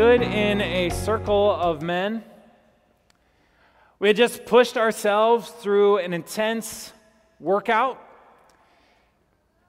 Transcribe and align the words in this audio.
stood 0.00 0.22
in 0.22 0.62
a 0.62 0.88
circle 0.88 1.50
of 1.50 1.82
men. 1.82 2.24
We 3.98 4.08
had 4.08 4.16
just 4.16 4.46
pushed 4.46 4.78
ourselves 4.78 5.50
through 5.50 5.98
an 5.98 6.14
intense 6.14 6.94
workout. 7.38 8.02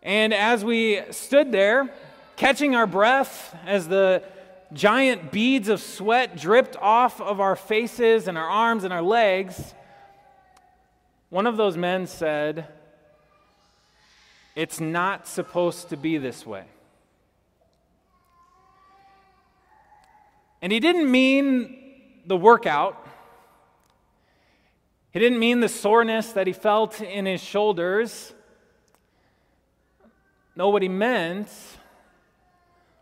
And 0.02 0.34
as 0.34 0.64
we 0.64 1.02
stood 1.12 1.52
there, 1.52 1.94
catching 2.38 2.78
our 2.78 2.88
breath 2.88 3.54
as 3.66 3.90
the 3.90 4.24
giant 4.72 5.34
beads 5.34 5.68
of 5.68 5.82
sweat 5.82 6.38
dripped 6.38 6.78
off 6.78 7.20
of 7.20 7.42
our 7.42 7.58
faces 7.58 8.30
and 8.30 8.38
our 8.38 8.48
arms 8.48 8.86
and 8.86 8.94
our 8.94 9.02
legs, 9.02 9.74
one 11.30 11.46
of 11.46 11.58
those 11.58 11.76
men 11.76 12.08
said, 12.08 12.68
It's 14.56 14.80
not 14.80 15.28
supposed 15.28 15.90
to 15.90 15.98
be 15.98 16.18
this 16.18 16.46
way. 16.46 16.64
And 20.62 20.72
he 20.72 20.80
didn't 20.80 21.10
mean 21.10 21.78
the 22.26 22.38
workout. 22.38 23.08
He 25.12 25.20
didn't 25.20 25.40
mean 25.40 25.60
the 25.60 25.70
soreness 25.70 26.32
that 26.34 26.48
he 26.48 26.54
felt 26.54 27.02
in 27.02 27.26
his 27.26 27.42
shoulders. 27.42 28.34
No, 30.56 30.70
what 30.70 30.82
he 30.82 30.90
meant 30.90 31.50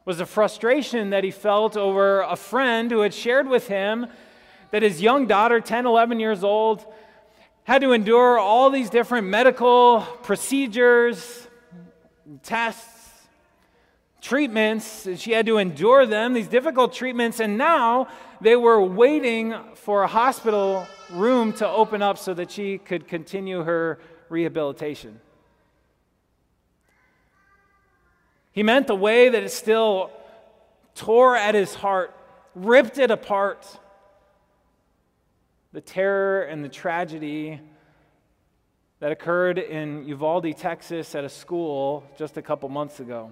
was 0.06 0.18
the 0.18 0.26
frustration 0.26 1.12
that 1.12 1.24
he 1.24 1.32
felt 1.32 1.78
over 1.78 2.22
a 2.22 2.36
friend 2.36 2.90
who 2.90 3.02
had 3.02 3.14
shared 3.14 3.48
with 3.48 3.68
him 3.68 4.08
that 4.72 4.82
his 4.82 5.02
young 5.02 5.28
daughter, 5.28 5.60
10, 5.60 5.86
11 5.86 6.20
years 6.20 6.44
old, 6.44 6.86
had 7.64 7.82
to 7.82 7.92
endure 7.92 8.40
all 8.40 8.70
these 8.70 8.90
different 8.90 9.28
medical 9.28 10.02
procedures, 10.24 11.48
tests, 12.42 12.99
treatments. 14.22 15.08
She 15.18 15.32
had 15.32 15.46
to 15.46 15.58
endure 15.58 16.06
them, 16.06 16.34
these 16.34 16.48
difficult 16.48 16.94
treatments, 16.94 17.40
and 17.40 17.58
now 17.58 18.08
they 18.42 18.56
were 18.56 18.82
waiting 18.82 19.56
for 19.76 20.04
a 20.04 20.08
hospital 20.08 20.86
room 21.12 21.54
to 21.54 21.68
open 21.68 22.02
up 22.02 22.18
so 22.18 22.34
that 22.34 22.52
she 22.52 22.78
could 22.78 23.08
continue 23.08 23.64
her 23.64 24.00
rehabilitation. 24.30 25.20
He 28.52 28.64
meant 28.64 28.88
the 28.88 28.96
way 28.96 29.30
that 29.30 29.44
it 29.44 29.52
still 29.52 30.12
tore 30.96 31.36
at 31.36 31.56
his 31.56 31.74
heart, 31.76 32.14
ripped 32.56 32.98
it 32.98 33.12
apart. 33.12 33.66
The 35.72 35.82
terror 35.82 36.42
and 36.44 36.64
the 36.64 36.70
tragedy 36.70 37.62
that 39.00 39.12
occurred 39.12 39.60
in 39.60 40.06
Uvalde, 40.08 40.58
Texas, 40.58 41.16
at 41.16 41.24
a 41.24 41.30
school 41.30 42.04
just 42.18 42.38
a 42.38 42.42
couple 42.42 42.68
months 42.70 43.00
ago. 43.00 43.32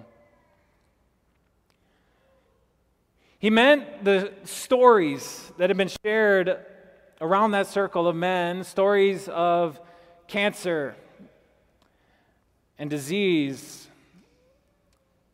He 3.38 3.50
meant 3.50 4.04
the 4.04 4.32
stories 4.44 5.52
that 5.58 5.70
had 5.70 5.76
been 5.76 5.90
shared 6.04 6.58
around 7.20 7.52
that 7.52 7.68
circle 7.68 8.08
of 8.08 8.16
men 8.16 8.64
stories 8.64 9.28
of 9.28 9.80
cancer 10.26 10.96
and 12.78 12.90
disease 12.90 13.88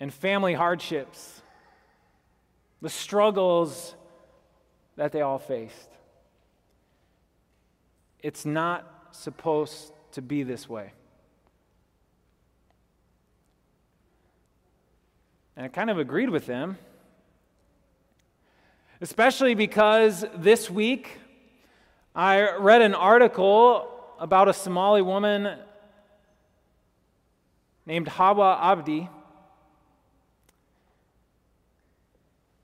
and 0.00 0.12
family 0.12 0.52
hardships, 0.52 1.40
the 2.82 2.90
struggles 2.90 3.94
that 4.96 5.12
they 5.12 5.22
all 5.22 5.38
faced. 5.38 5.88
It's 8.22 8.44
not 8.44 9.08
supposed 9.12 9.92
to 10.12 10.20
be 10.20 10.42
this 10.42 10.68
way. 10.68 10.92
And 15.56 15.64
I 15.64 15.68
kind 15.68 15.88
of 15.88 15.98
agreed 15.98 16.28
with 16.28 16.44
them 16.44 16.76
especially 19.00 19.54
because 19.54 20.24
this 20.36 20.70
week 20.70 21.18
I 22.14 22.56
read 22.56 22.82
an 22.82 22.94
article 22.94 23.88
about 24.20 24.48
a 24.48 24.52
Somali 24.52 25.02
woman 25.02 25.58
named 27.86 28.08
Hawa 28.08 28.58
Abdi. 28.62 29.08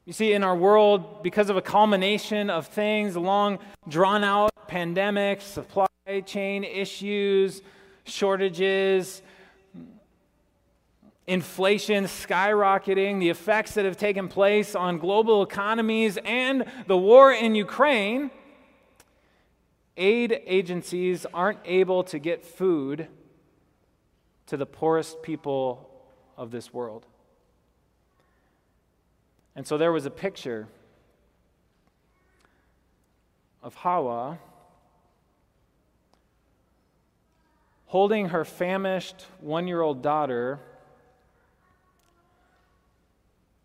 You 0.06 0.12
see, 0.12 0.32
in 0.32 0.42
our 0.42 0.56
world, 0.56 1.22
because 1.22 1.50
of 1.50 1.56
a 1.56 1.62
culmination 1.62 2.50
of 2.50 2.66
things, 2.66 3.16
long 3.16 3.58
drawn 3.88 4.24
out 4.24 4.50
pandemics, 4.68 5.42
supply 5.42 5.86
chain 6.24 6.64
issues, 6.64 7.62
shortages, 8.04 9.22
inflation 11.30 12.04
skyrocketing, 12.06 13.20
the 13.20 13.28
effects 13.28 13.74
that 13.74 13.84
have 13.84 13.96
taken 13.96 14.26
place 14.26 14.74
on 14.74 14.98
global 14.98 15.44
economies, 15.44 16.18
and 16.24 16.64
the 16.88 16.96
war 16.96 17.32
in 17.32 17.54
Ukraine, 17.54 18.32
aid 19.96 20.40
agencies 20.44 21.26
aren't 21.32 21.60
able 21.64 22.02
to 22.02 22.18
get 22.18 22.44
food 22.44 23.06
to 24.46 24.56
the 24.56 24.66
poorest 24.66 25.22
people 25.22 25.88
of 26.36 26.50
this 26.50 26.74
world. 26.74 27.06
And 29.54 29.64
so 29.64 29.78
there 29.78 29.92
was 29.92 30.06
a 30.06 30.10
picture 30.10 30.66
of 33.62 33.76
Hawa 33.76 34.40
holding 37.86 38.30
her 38.30 38.44
famished 38.44 39.26
one 39.38 39.68
year 39.68 39.80
old 39.80 40.02
daughter 40.02 40.58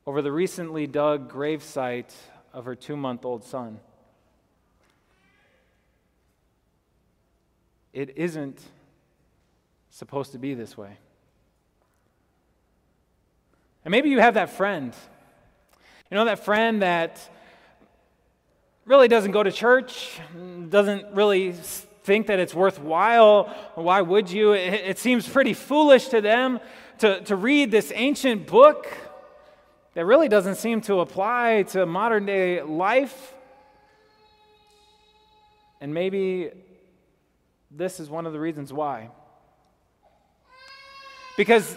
over 0.08 0.22
the 0.22 0.32
recently 0.32 0.86
dug 0.86 1.32
gravesite 1.32 2.14
of 2.54 2.66
her 2.66 2.76
two 2.76 2.96
month 2.96 3.26
old 3.26 3.44
son. 3.44 3.80
It 7.92 8.18
isn't 8.18 8.62
supposed 9.90 10.34
to 10.34 10.38
be 10.38 10.54
this 10.54 10.78
way. 10.78 10.98
And 13.84 13.92
maybe 13.92 14.10
you 14.10 14.20
have 14.20 14.34
that 14.34 14.50
friend. 14.50 14.94
You 16.12 16.16
know, 16.16 16.26
that 16.26 16.44
friend 16.44 16.82
that 16.82 17.30
really 18.86 19.08
doesn't 19.08 19.32
go 19.32 19.42
to 19.42 19.52
church, 19.52 20.20
doesn't 20.70 21.14
really 21.14 21.54
think 22.04 22.28
that 22.28 22.40
it's 22.40 22.54
worthwhile. 22.54 23.46
Why 23.74 24.02
would 24.02 24.30
you? 24.30 24.54
It, 24.54 24.74
it 24.74 25.00
seems 25.00 25.28
pretty 25.28 25.54
foolish 25.54 26.10
to 26.10 26.22
them 26.22 26.60
to, 27.00 27.22
to 27.22 27.36
read 27.36 27.72
this 27.72 27.92
ancient 27.96 28.46
book 28.46 28.88
that 29.96 30.06
really 30.06 30.28
doesn't 30.28 30.56
seem 30.56 30.82
to 30.82 31.00
apply 31.00 31.64
to 31.70 31.86
modern 31.86 32.26
day 32.26 32.62
life. 32.62 33.34
And 35.82 35.94
maybe 35.94 36.52
this 37.72 38.00
is 38.00 38.10
one 38.10 38.26
of 38.26 38.34
the 38.34 38.40
reasons 38.40 38.72
why. 38.72 39.10
Because 41.38 41.76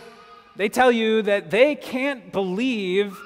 they 0.57 0.69
tell 0.69 0.91
you 0.91 1.23
that 1.23 1.51
they 1.51 1.77
can't 1.77 2.33
believe 2.33 3.17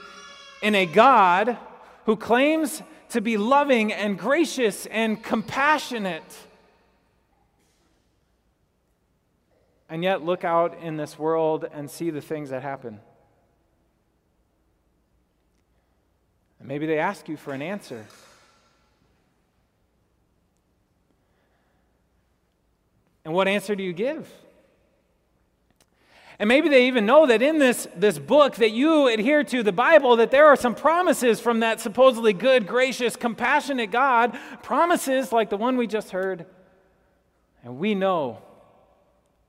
in 0.62 0.74
a 0.74 0.86
God 0.86 1.56
who 2.04 2.16
claims 2.16 2.82
to 3.10 3.20
be 3.20 3.36
loving 3.38 3.92
and 3.92 4.18
gracious 4.18 4.86
and 4.86 5.22
compassionate. 5.22 6.36
And 9.88 10.02
yet, 10.02 10.22
look 10.22 10.44
out 10.44 10.78
in 10.82 10.96
this 10.96 11.18
world 11.18 11.66
and 11.72 11.90
see 11.90 12.10
the 12.10 12.22
things 12.22 12.50
that 12.50 12.62
happen. 12.62 13.00
Maybe 16.72 16.86
they 16.86 16.98
ask 16.98 17.28
you 17.28 17.36
for 17.36 17.52
an 17.52 17.60
answer. 17.60 18.06
And 23.26 23.34
what 23.34 23.46
answer 23.46 23.76
do 23.76 23.82
you 23.82 23.92
give? 23.92 24.26
And 26.38 26.48
maybe 26.48 26.70
they 26.70 26.86
even 26.86 27.04
know 27.04 27.26
that 27.26 27.42
in 27.42 27.58
this, 27.58 27.86
this 27.94 28.18
book 28.18 28.54
that 28.54 28.70
you 28.70 29.08
adhere 29.08 29.44
to, 29.44 29.62
the 29.62 29.70
Bible, 29.70 30.16
that 30.16 30.30
there 30.30 30.46
are 30.46 30.56
some 30.56 30.74
promises 30.74 31.40
from 31.40 31.60
that 31.60 31.78
supposedly 31.78 32.32
good, 32.32 32.66
gracious, 32.66 33.16
compassionate 33.16 33.90
God, 33.90 34.34
promises 34.62 35.30
like 35.30 35.50
the 35.50 35.58
one 35.58 35.76
we 35.76 35.86
just 35.86 36.08
heard. 36.08 36.46
And 37.62 37.76
we 37.76 37.94
know 37.94 38.38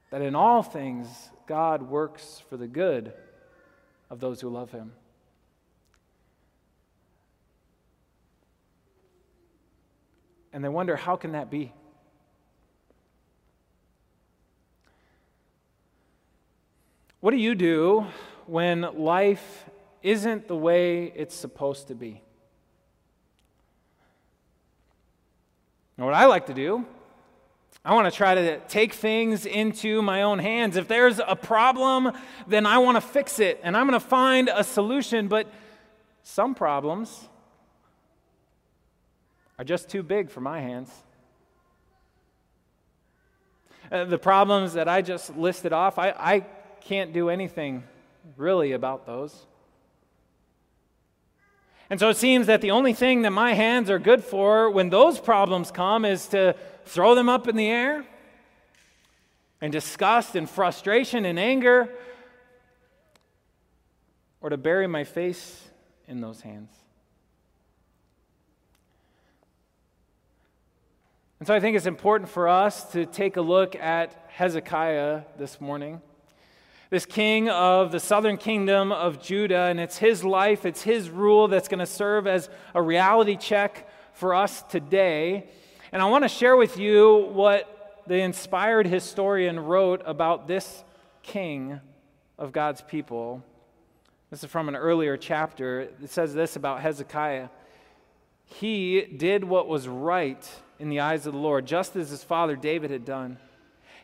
that 0.10 0.22
in 0.22 0.36
all 0.36 0.62
things, 0.62 1.08
God 1.48 1.84
works 1.84 2.44
for 2.50 2.58
the 2.58 2.68
good 2.68 3.14
of 4.10 4.20
those 4.20 4.42
who 4.42 4.50
love 4.50 4.72
him. 4.72 4.92
And 10.54 10.64
they 10.64 10.70
wonder 10.70 10.96
how 10.96 11.16
can 11.16 11.32
that 11.32 11.50
be? 11.50 11.74
What 17.20 17.32
do 17.32 17.38
you 17.38 17.56
do 17.56 18.06
when 18.46 18.82
life 18.82 19.66
isn't 20.04 20.48
the 20.48 20.56
way 20.56 21.06
it's 21.16 21.34
supposed 21.34 21.88
to 21.88 21.96
be? 21.96 22.22
Now, 25.98 26.06
what 26.06 26.14
I 26.14 26.26
like 26.26 26.48
to 26.48 26.54
do, 26.54 26.86
I 27.86 27.94
want 27.94 28.12
to 28.12 28.16
try 28.16 28.36
to 28.36 28.60
take 28.68 28.94
things 28.94 29.46
into 29.46 30.02
my 30.02 30.24
own 30.24 30.40
hands. 30.40 30.76
If 30.76 30.88
there's 30.88 31.20
a 31.26 31.36
problem, 31.36 32.12
then 32.48 32.66
I 32.66 32.78
want 32.78 32.98
to 32.98 33.02
fix 33.02 33.40
it 33.40 33.60
and 33.64 33.76
I'm 33.76 33.88
going 33.88 34.00
to 34.00 34.06
find 34.06 34.50
a 34.54 34.64
solution. 34.64 35.28
But 35.28 35.48
some 36.24 36.56
problems 36.56 37.30
are 39.58 39.66
just 39.66 39.90
too 39.90 40.04
big 40.04 40.30
for 40.30 40.42
my 40.42 40.62
hands. 40.62 40.92
Uh, 43.92 44.06
the 44.06 44.18
problems 44.18 44.74
that 44.74 44.88
I 44.88 45.02
just 45.02 45.36
listed 45.38 45.74
off, 45.74 46.00
I, 46.00 46.10
I 46.10 46.40
can't 46.82 47.14
do 47.14 47.30
anything 47.30 47.84
really 48.38 48.72
about 48.72 49.06
those. 49.06 49.46
And 51.90 52.00
so 52.00 52.10
it 52.10 52.18
seems 52.18 52.48
that 52.48 52.62
the 52.62 52.72
only 52.72 52.94
thing 52.94 53.22
that 53.22 53.32
my 53.32 53.54
hands 53.54 53.90
are 53.90 54.00
good 54.00 54.24
for 54.24 54.70
when 54.70 54.90
those 54.90 55.20
problems 55.20 55.70
come 55.70 56.06
is 56.06 56.28
to 56.28 56.56
throw 56.86 57.14
them 57.14 57.30
up 57.30 57.48
in 57.48 57.56
the 57.56 57.68
air 57.68 58.06
and 59.62 59.72
disgust 59.72 60.36
and 60.36 60.50
frustration 60.50 61.24
and 61.26 61.38
anger, 61.38 61.90
or 64.42 64.50
to 64.50 64.58
bury 64.58 64.88
my 64.88 65.04
face 65.04 65.62
in 66.08 66.20
those 66.20 66.42
hands. 66.42 66.70
And 71.44 71.48
so 71.50 71.54
I 71.54 71.60
think 71.60 71.76
it's 71.76 71.88
important 71.88 72.30
for 72.30 72.48
us 72.48 72.90
to 72.94 73.06
take 73.06 73.36
a 73.36 73.42
look 73.42 73.76
at 73.76 74.16
Hezekiah 74.30 75.24
this 75.38 75.60
morning. 75.60 76.02
This 76.90 77.06
king 77.06 77.50
of 77.50 77.92
the 77.92 78.00
southern 78.00 78.38
kingdom 78.38 78.94
of 78.94 79.22
Judah, 79.22 79.64
and 79.64 79.78
it's 79.78 79.98
his 79.98 80.24
life, 80.24 80.66
it's 80.66 80.84
his 80.84 81.10
rule 81.10 81.50
that's 81.50 81.68
going 81.68 81.82
to 81.82 81.86
serve 81.86 82.28
as 82.28 82.50
a 82.74 82.82
reality 82.82 83.36
check 83.36 83.90
for 84.14 84.34
us 84.34 84.62
today. 84.62 85.50
And 85.92 86.02
I 86.02 86.06
want 86.06 86.24
to 86.24 86.30
share 86.30 86.56
with 86.56 86.78
you 86.78 87.30
what 87.34 88.02
the 88.08 88.22
inspired 88.22 88.88
historian 88.88 89.60
wrote 89.60 90.02
about 90.06 90.48
this 90.48 90.86
king 91.24 91.82
of 92.38 92.54
God's 92.54 92.80
people. 92.80 93.44
This 94.30 94.46
is 94.46 94.50
from 94.50 94.70
an 94.70 94.78
earlier 94.78 95.18
chapter. 95.18 95.90
It 96.02 96.10
says 96.10 96.34
this 96.34 96.56
about 96.56 96.80
Hezekiah 96.80 97.50
He 98.46 99.02
did 99.02 99.44
what 99.44 99.68
was 99.68 99.90
right 99.90 100.50
in 100.84 100.90
the 100.90 101.00
eyes 101.00 101.26
of 101.26 101.32
the 101.32 101.40
Lord, 101.40 101.66
just 101.66 101.96
as 101.96 102.10
his 102.10 102.26
father 102.26 102.58
David 102.58 102.92
had 102.92 103.06
done. 103.06 103.38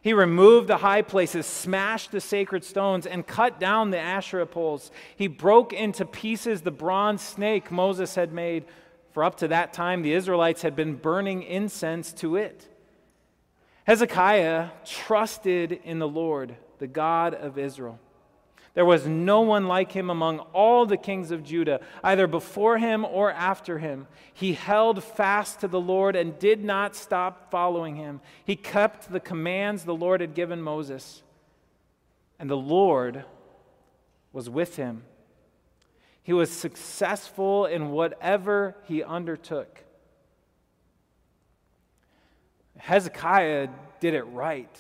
He 0.02 0.14
removed 0.14 0.70
the 0.70 0.78
high 0.78 1.02
places, 1.02 1.46
smashed 1.46 2.12
the 2.12 2.22
sacred 2.22 2.64
stones, 2.64 3.06
and 3.06 3.28
cut 3.28 3.60
down 3.60 3.92
the 3.92 4.00
Asherah 4.00 4.46
poles. 4.46 4.90
He 5.18 5.28
broke 5.28 5.74
into 5.74 6.06
pieces 6.06 6.62
the 6.62 6.72
bronze 6.72 7.22
snake 7.22 7.70
Moses 7.70 8.16
had 8.16 8.32
made, 8.32 8.64
for 9.12 9.26
up 9.26 9.36
to 9.40 9.50
that 9.50 9.74
time 9.74 10.02
the 10.02 10.14
Israelites 10.14 10.62
had 10.62 10.74
been 10.74 10.96
burning 10.96 11.44
incense 11.44 12.14
to 12.14 12.38
it. 12.38 12.66
Hezekiah 13.84 14.70
trusted 14.86 15.74
in 15.84 16.00
the 16.00 16.08
Lord, 16.08 16.56
the 16.78 16.88
God 16.88 17.34
of 17.34 17.58
Israel. 17.58 18.00
There 18.74 18.86
was 18.86 19.08
no 19.08 19.42
one 19.42 19.68
like 19.68 19.92
him 19.92 20.10
among 20.10 20.40
all 20.54 20.86
the 20.86 20.98
kings 20.98 21.32
of 21.32 21.44
Judah, 21.44 21.80
either 22.04 22.28
before 22.28 22.78
him 22.78 23.04
or 23.04 23.32
after 23.32 23.80
him. 23.80 24.08
He 24.34 24.54
held 24.54 25.04
fast 25.04 25.62
to 25.62 25.68
the 25.68 25.82
Lord 25.82 26.16
and 26.16 26.38
did 26.40 26.64
not 26.64 26.96
stop 26.96 27.50
following 27.50 27.96
him. 27.96 28.22
He 28.46 28.56
kept 28.56 29.12
the 29.12 29.20
commands 29.20 29.84
the 29.84 29.96
Lord 29.96 30.22
had 30.22 30.36
given 30.36 30.62
Moses. 30.62 31.24
And 32.38 32.50
the 32.50 32.58
Lord 32.58 33.26
was 34.32 34.50
with 34.50 34.76
him. 34.76 35.04
He 36.22 36.34
was 36.34 36.52
successful 36.52 37.66
in 37.66 37.90
whatever 37.90 38.76
he 38.84 39.04
undertook. 39.04 39.84
Hezekiah 42.78 43.70
did 44.00 44.14
it 44.14 44.24
right. 44.24 44.74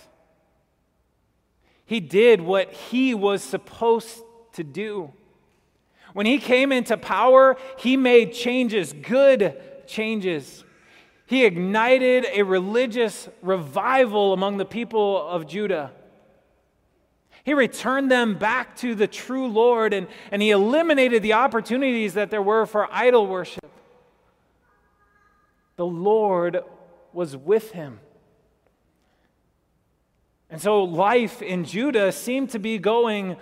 He 1.89 1.99
did 1.99 2.39
what 2.39 2.71
he 2.71 3.15
was 3.15 3.41
supposed 3.41 4.21
to 4.53 4.63
do. 4.63 5.11
When 6.13 6.27
he 6.27 6.37
came 6.37 6.71
into 6.71 6.97
power, 6.97 7.57
he 7.79 7.97
made 7.97 8.31
changes, 8.31 8.93
good 8.93 9.59
changes. 9.87 10.63
He 11.25 11.45
ignited 11.45 12.27
a 12.31 12.43
religious 12.43 13.27
revival 13.41 14.33
among 14.33 14.57
the 14.57 14.65
people 14.65 15.27
of 15.29 15.47
Judah. 15.47 15.91
He 17.43 17.55
returned 17.55 18.11
them 18.11 18.37
back 18.37 18.75
to 18.77 18.93
the 18.93 19.07
true 19.07 19.47
Lord 19.47 19.91
and, 19.91 20.05
and 20.31 20.43
he 20.43 20.51
eliminated 20.51 21.23
the 21.23 21.33
opportunities 21.33 22.13
that 22.13 22.29
there 22.29 22.43
were 22.43 22.67
for 22.67 22.87
idol 22.91 23.25
worship. 23.25 23.65
The 25.75 25.87
Lord 25.87 26.63
was 27.13 27.35
with 27.35 27.71
him. 27.71 27.99
And 30.49 30.59
so 30.59 30.83
life 30.83 31.41
in 31.41 31.63
Judah 31.63 32.11
seemed 32.11 32.49
to 32.51 32.59
be 32.59 32.77
going 32.79 33.37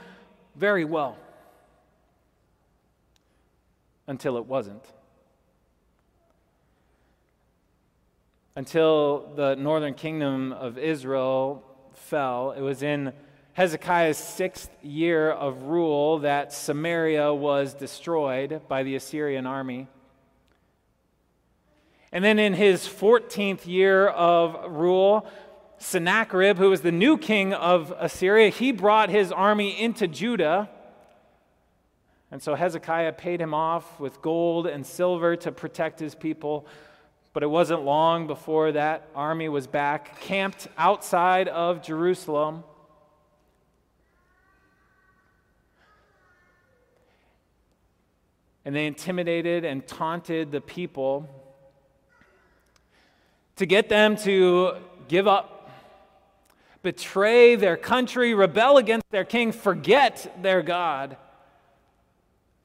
very 0.55 0.83
well 0.83 1.17
until 4.07 4.37
it 4.37 4.45
wasn't. 4.45 4.83
Until 8.55 9.31
the 9.35 9.55
northern 9.55 9.93
kingdom 9.93 10.51
of 10.51 10.77
Israel 10.77 11.63
fell. 11.93 12.51
It 12.51 12.61
was 12.61 12.81
in 12.83 13.13
Hezekiah's 13.53 14.17
sixth 14.17 14.69
year 14.81 15.31
of 15.31 15.63
rule 15.63 16.19
that 16.19 16.51
Samaria 16.53 17.33
was 17.33 17.73
destroyed 17.73 18.61
by 18.67 18.83
the 18.83 18.95
Assyrian 18.95 19.45
army. 19.45 19.87
And 22.11 22.23
then 22.23 22.39
in 22.39 22.53
his 22.53 22.87
14th 22.87 23.67
year 23.67 24.07
of 24.07 24.71
rule, 24.71 25.27
Sennacherib, 25.79 26.57
who 26.57 26.69
was 26.69 26.81
the 26.81 26.91
new 26.91 27.17
king 27.17 27.53
of 27.53 27.93
Assyria, 27.97 28.49
he 28.49 28.71
brought 28.71 29.09
his 29.09 29.31
army 29.31 29.79
into 29.79 30.07
Judah. 30.07 30.69
And 32.31 32.41
so 32.41 32.55
Hezekiah 32.55 33.13
paid 33.13 33.39
him 33.39 33.53
off 33.53 33.99
with 33.99 34.21
gold 34.21 34.67
and 34.67 34.85
silver 34.85 35.35
to 35.37 35.51
protect 35.51 35.99
his 35.99 36.15
people. 36.15 36.65
But 37.31 37.43
it 37.43 37.47
wasn't 37.47 37.83
long 37.83 38.27
before 38.27 38.71
that 38.71 39.07
army 39.15 39.47
was 39.49 39.67
back, 39.67 40.19
camped 40.21 40.67
outside 40.77 41.47
of 41.47 41.83
Jerusalem. 41.83 42.63
And 48.65 48.75
they 48.75 48.87
intimidated 48.87 49.63
and 49.63 49.85
taunted 49.87 50.51
the 50.51 50.59
people 50.59 51.29
to 53.55 53.65
get 53.65 53.87
them 53.87 54.17
to 54.17 54.73
give 55.07 55.27
up 55.27 55.56
betray 56.87 57.55
their 57.55 57.75
country, 57.75 58.33
rebel 58.33 58.77
against 58.77 59.11
their 59.11 59.25
king, 59.25 59.51
forget 59.51 60.41
their 60.41 60.61
God, 60.61 61.17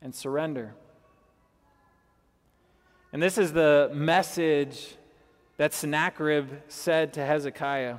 and 0.00 0.14
surrender. 0.14 0.76
And 3.12 3.20
this 3.20 3.36
is 3.36 3.52
the 3.52 3.90
message 3.92 4.94
that 5.56 5.74
Sennacherib 5.74 6.50
said 6.68 7.14
to 7.14 7.26
Hezekiah. 7.26 7.96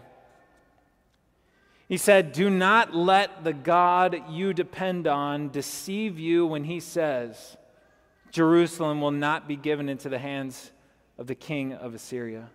He 1.89 1.97
said, 1.97 2.31
Do 2.31 2.49
not 2.49 2.95
let 2.95 3.43
the 3.43 3.51
God 3.51 4.23
you 4.29 4.53
depend 4.53 5.07
on 5.07 5.49
deceive 5.49 6.17
you 6.17 6.45
when 6.45 6.63
he 6.63 6.79
says, 6.79 7.57
Jerusalem 8.31 9.01
will 9.01 9.11
not 9.11 9.45
be 9.45 9.57
given 9.57 9.89
into 9.89 10.07
the 10.07 10.19
hands 10.19 10.71
of 11.17 11.27
the 11.27 11.35
king 11.35 11.73
of 11.73 11.93
Assyria. 11.93 12.49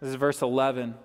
This 0.00 0.08
is 0.08 0.16
verse 0.16 0.42
11. 0.42 0.96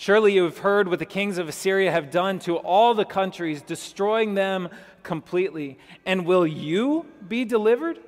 Surely 0.00 0.32
you 0.32 0.44
have 0.44 0.56
heard 0.56 0.88
what 0.88 0.98
the 0.98 1.04
kings 1.04 1.36
of 1.36 1.46
Assyria 1.46 1.92
have 1.92 2.10
done 2.10 2.38
to 2.38 2.56
all 2.56 2.94
the 2.94 3.04
countries, 3.04 3.60
destroying 3.60 4.32
them 4.32 4.70
completely. 5.02 5.76
And 6.06 6.24
will 6.24 6.46
you 6.46 7.04
be 7.28 7.44
delivered? 7.44 7.98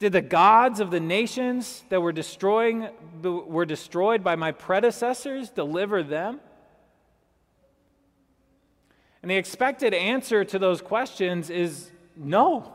Did 0.00 0.12
the 0.12 0.20
gods 0.20 0.78
of 0.78 0.90
the 0.90 1.00
nations 1.00 1.82
that 1.88 2.02
were 2.02 2.12
destroying 2.12 2.90
were 3.22 3.64
destroyed 3.64 4.22
by 4.22 4.36
my 4.36 4.52
predecessors 4.52 5.48
deliver 5.48 6.02
them? 6.02 6.40
And 9.22 9.30
the 9.30 9.36
expected 9.36 9.94
answer 9.94 10.44
to 10.44 10.58
those 10.58 10.82
questions 10.82 11.48
is 11.48 11.90
no. 12.14 12.74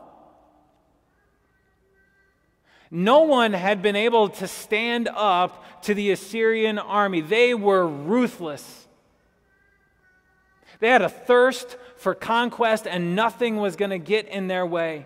No 2.98 3.24
one 3.24 3.52
had 3.52 3.82
been 3.82 3.94
able 3.94 4.30
to 4.30 4.48
stand 4.48 5.06
up 5.06 5.82
to 5.82 5.92
the 5.92 6.12
Assyrian 6.12 6.78
army. 6.78 7.20
They 7.20 7.52
were 7.52 7.86
ruthless. 7.86 8.86
They 10.80 10.88
had 10.88 11.02
a 11.02 11.10
thirst 11.10 11.76
for 11.98 12.14
conquest, 12.14 12.86
and 12.86 13.14
nothing 13.14 13.58
was 13.58 13.76
going 13.76 13.90
to 13.90 13.98
get 13.98 14.28
in 14.28 14.46
their 14.46 14.64
way. 14.64 15.04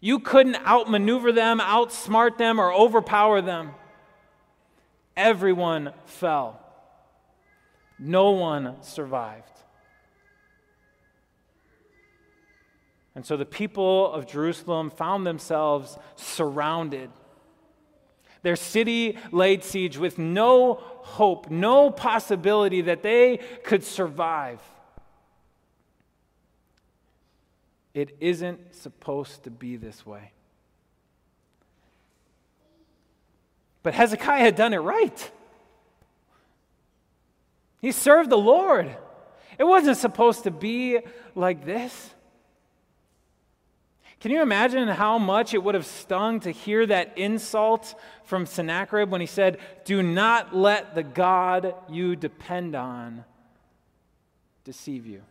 You 0.00 0.18
couldn't 0.18 0.56
outmaneuver 0.66 1.30
them, 1.30 1.60
outsmart 1.60 2.36
them, 2.36 2.60
or 2.60 2.74
overpower 2.74 3.40
them. 3.40 3.70
Everyone 5.16 5.92
fell. 6.06 6.60
No 7.96 8.30
one 8.30 8.82
survived. 8.82 9.59
And 13.14 13.26
so 13.26 13.36
the 13.36 13.46
people 13.46 14.12
of 14.12 14.26
Jerusalem 14.26 14.90
found 14.90 15.26
themselves 15.26 15.98
surrounded. 16.16 17.10
Their 18.42 18.56
city 18.56 19.18
laid 19.32 19.64
siege 19.64 19.98
with 19.98 20.18
no 20.18 20.74
hope, 20.80 21.50
no 21.50 21.90
possibility 21.90 22.82
that 22.82 23.02
they 23.02 23.40
could 23.64 23.84
survive. 23.84 24.60
It 27.92 28.16
isn't 28.20 28.74
supposed 28.74 29.44
to 29.44 29.50
be 29.50 29.76
this 29.76 30.06
way. 30.06 30.32
But 33.82 33.94
Hezekiah 33.94 34.40
had 34.40 34.56
done 34.56 34.72
it 34.72 34.78
right. 34.78 35.30
He 37.80 37.92
served 37.92 38.30
the 38.30 38.38
Lord. 38.38 38.94
It 39.58 39.64
wasn't 39.64 39.96
supposed 39.96 40.44
to 40.44 40.50
be 40.50 41.00
like 41.34 41.64
this. 41.64 42.14
Can 44.20 44.30
you 44.30 44.42
imagine 44.42 44.86
how 44.86 45.16
much 45.16 45.54
it 45.54 45.62
would 45.62 45.74
have 45.74 45.86
stung 45.86 46.40
to 46.40 46.50
hear 46.50 46.84
that 46.86 47.16
insult 47.16 47.94
from 48.24 48.44
Sennacherib 48.44 49.10
when 49.10 49.22
he 49.22 49.26
said, 49.26 49.58
Do 49.86 50.02
not 50.02 50.54
let 50.54 50.94
the 50.94 51.02
God 51.02 51.74
you 51.88 52.16
depend 52.16 52.74
on 52.74 53.24
deceive 54.62 55.06
you? 55.06 55.22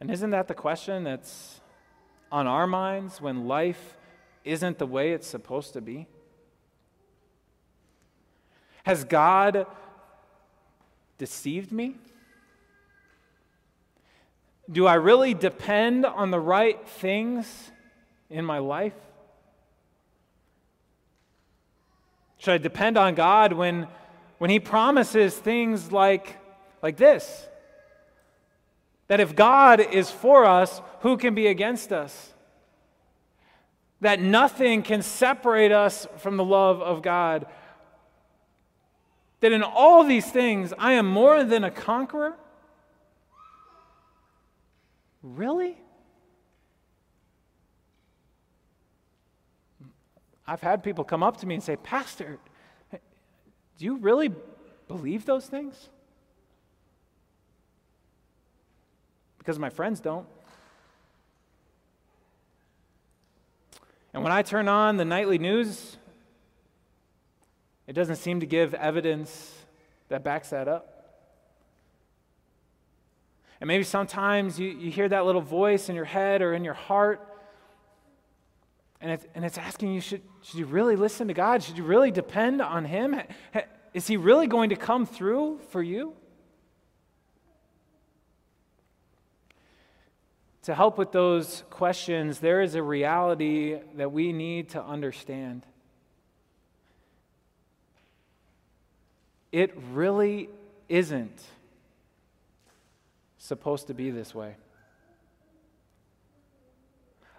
And 0.00 0.10
isn't 0.10 0.30
that 0.30 0.48
the 0.48 0.54
question 0.54 1.04
that's 1.04 1.60
on 2.32 2.46
our 2.46 2.66
minds 2.66 3.20
when 3.20 3.46
life 3.46 3.98
isn't 4.44 4.78
the 4.78 4.86
way 4.86 5.12
it's 5.12 5.26
supposed 5.26 5.74
to 5.74 5.82
be? 5.82 6.08
Has 8.84 9.04
God 9.04 9.66
deceived 11.18 11.70
me? 11.70 11.96
Do 14.70 14.86
I 14.86 14.94
really 14.94 15.34
depend 15.34 16.06
on 16.06 16.30
the 16.30 16.40
right 16.40 16.86
things 16.86 17.70
in 18.30 18.44
my 18.44 18.58
life? 18.58 18.94
Should 22.38 22.54
I 22.54 22.58
depend 22.58 22.96
on 22.96 23.14
God 23.14 23.52
when, 23.52 23.86
when 24.38 24.50
He 24.50 24.60
promises 24.60 25.36
things 25.36 25.92
like, 25.92 26.38
like 26.82 26.96
this? 26.96 27.48
That 29.08 29.20
if 29.20 29.36
God 29.36 29.80
is 29.80 30.10
for 30.10 30.44
us, 30.44 30.80
who 31.00 31.16
can 31.16 31.34
be 31.34 31.46
against 31.46 31.92
us? 31.92 32.32
That 34.00 34.20
nothing 34.20 34.82
can 34.82 35.02
separate 35.02 35.70
us 35.70 36.06
from 36.18 36.36
the 36.36 36.44
love 36.44 36.80
of 36.80 37.02
God. 37.02 37.46
That 39.40 39.52
in 39.52 39.62
all 39.62 40.02
these 40.02 40.30
things, 40.30 40.72
I 40.78 40.94
am 40.94 41.06
more 41.06 41.44
than 41.44 41.62
a 41.62 41.70
conqueror 41.70 42.34
Really? 45.22 45.76
I've 50.46 50.60
had 50.60 50.82
people 50.82 51.04
come 51.04 51.22
up 51.22 51.38
to 51.38 51.46
me 51.46 51.54
and 51.54 51.62
say, 51.62 51.76
Pastor, 51.76 52.38
do 52.90 53.84
you 53.84 53.96
really 53.96 54.32
believe 54.88 55.24
those 55.24 55.46
things? 55.46 55.88
Because 59.38 59.58
my 59.58 59.70
friends 59.70 60.00
don't. 60.00 60.26
And 64.12 64.22
when 64.22 64.32
I 64.32 64.42
turn 64.42 64.68
on 64.68 64.98
the 64.98 65.04
nightly 65.04 65.38
news, 65.38 65.96
it 67.86 67.94
doesn't 67.94 68.16
seem 68.16 68.40
to 68.40 68.46
give 68.46 68.74
evidence 68.74 69.54
that 70.08 70.22
backs 70.22 70.50
that 70.50 70.68
up. 70.68 70.91
And 73.62 73.68
maybe 73.68 73.84
sometimes 73.84 74.58
you, 74.58 74.70
you 74.70 74.90
hear 74.90 75.08
that 75.08 75.24
little 75.24 75.40
voice 75.40 75.88
in 75.88 75.94
your 75.94 76.04
head 76.04 76.42
or 76.42 76.52
in 76.52 76.64
your 76.64 76.74
heart, 76.74 77.24
and 79.00 79.12
it's, 79.12 79.24
and 79.36 79.44
it's 79.44 79.56
asking 79.56 79.94
you 79.94 80.00
should, 80.00 80.20
should 80.42 80.58
you 80.58 80.66
really 80.66 80.96
listen 80.96 81.28
to 81.28 81.32
God? 81.32 81.62
Should 81.62 81.78
you 81.78 81.84
really 81.84 82.10
depend 82.10 82.60
on 82.60 82.84
Him? 82.84 83.20
Is 83.94 84.08
He 84.08 84.16
really 84.16 84.48
going 84.48 84.70
to 84.70 84.74
come 84.74 85.06
through 85.06 85.60
for 85.70 85.80
you? 85.80 86.14
To 90.64 90.74
help 90.74 90.98
with 90.98 91.12
those 91.12 91.62
questions, 91.70 92.40
there 92.40 92.62
is 92.62 92.74
a 92.74 92.82
reality 92.82 93.78
that 93.94 94.10
we 94.10 94.32
need 94.32 94.70
to 94.70 94.82
understand. 94.82 95.64
It 99.52 99.72
really 99.92 100.48
isn't 100.88 101.40
supposed 103.42 103.88
to 103.88 103.94
be 103.94 104.08
this 104.10 104.32
way. 104.32 104.54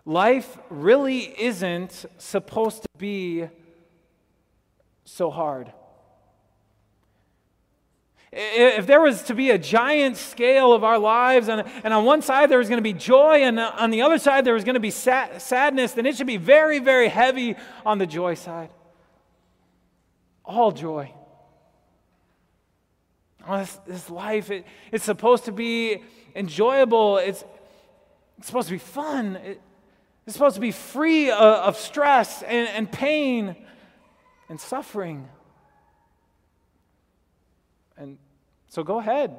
Life 0.06 0.58
really 0.70 1.20
isn't 1.42 2.06
supposed 2.18 2.82
to 2.82 2.90
be 2.98 3.48
so 5.06 5.32
hard. 5.32 5.72
If 8.34 8.86
there 8.86 9.00
was 9.00 9.24
to 9.24 9.34
be 9.34 9.52
a 9.52 9.58
giant 9.58 10.18
scale 10.18 10.74
of 10.74 10.84
our 10.84 11.00
lives, 11.00 11.48
and, 11.48 11.64
and 11.86 11.94
on 11.94 12.04
one 12.04 12.22
side 12.22 12.50
there 12.50 12.58
was 12.58 12.68
going 12.68 12.80
to 12.80 12.84
be 12.84 12.92
joy, 12.92 13.44
and 13.44 13.58
on 13.58 13.90
the 13.90 14.02
other 14.02 14.18
side 14.18 14.44
there 14.44 14.56
was 14.56 14.66
going 14.66 14.74
to 14.74 14.82
be 14.82 14.92
sad, 14.92 15.42
sadness, 15.42 15.94
then 15.94 16.06
it 16.06 16.18
should 16.18 16.28
be 16.28 16.36
very, 16.36 16.80
very 16.80 17.08
heavy 17.08 17.56
on 17.86 17.98
the 17.98 18.08
joy 18.08 18.34
side. 18.34 18.72
All 20.44 20.74
joy. 20.74 21.14
Oh, 23.48 23.58
this, 23.58 23.80
this 23.86 24.10
life, 24.10 24.50
it, 24.52 24.66
it's 24.92 25.04
supposed 25.04 25.46
to 25.46 25.52
be 25.52 26.02
enjoyable. 26.36 27.18
It's, 27.18 27.44
it's 28.38 28.48
supposed 28.48 28.70
to 28.70 28.74
be 28.74 28.80
fun. 28.80 29.36
It, 29.38 29.62
it's 30.26 30.36
supposed 30.36 30.56
to 30.56 30.62
be 30.62 30.72
free 30.72 31.30
of, 31.30 31.40
of 31.40 31.78
stress 31.78 32.42
and, 32.44 32.70
and 32.70 32.92
pain 32.92 33.56
and 34.48 34.60
suffering. 34.60 35.28
And 37.98 38.18
so 38.70 38.84
go 38.84 39.00
ahead. 39.00 39.38